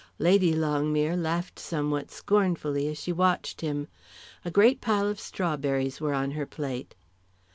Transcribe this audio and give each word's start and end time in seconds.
Lady 0.17 0.51
Longmere 0.51 1.15
laughed 1.15 1.59
somewhat 1.59 2.09
scornfully 2.09 2.87
as 2.87 2.97
she 2.99 3.11
watched 3.11 3.61
him. 3.61 3.87
A 4.43 4.49
great 4.49 4.81
pile 4.81 5.05
of 5.07 5.19
strawberries 5.19 6.01
were 6.01 6.15
on 6.15 6.31
her 6.31 6.47
plate. 6.47 6.95